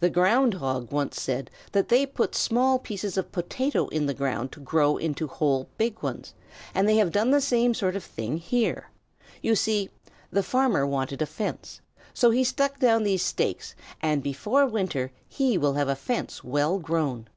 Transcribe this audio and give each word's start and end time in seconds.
The 0.00 0.10
Ground 0.10 0.52
Hog 0.52 0.92
once 0.92 1.18
said 1.18 1.50
that 1.72 1.88
they 1.88 2.04
put 2.04 2.34
small 2.34 2.78
pieces 2.78 3.16
of 3.16 3.32
potato 3.32 3.88
into 3.88 4.08
the 4.08 4.12
ground 4.12 4.52
to 4.52 4.60
grow 4.60 4.98
into 4.98 5.26
whole 5.26 5.66
big 5.78 6.02
ones, 6.02 6.34
and 6.74 6.86
they 6.86 6.96
have 6.98 7.10
done 7.10 7.30
the 7.30 7.40
same 7.40 7.72
sort 7.72 7.96
of 7.96 8.04
thing 8.04 8.36
here. 8.36 8.90
You 9.40 9.56
see, 9.56 9.88
the 10.30 10.42
farmer 10.42 10.86
wanted 10.86 11.22
a 11.22 11.26
fence, 11.26 11.80
and 11.80 12.02
so 12.12 12.28
he 12.28 12.44
stuck 12.44 12.80
down 12.80 13.02
these 13.02 13.22
stakes, 13.24 13.74
and 14.02 14.22
before 14.22 14.66
winter 14.66 15.10
he 15.26 15.56
will 15.56 15.72
have 15.72 15.88
a 15.88 15.96
fence 15.96 16.44
well 16.44 16.78
grown." 16.78 17.30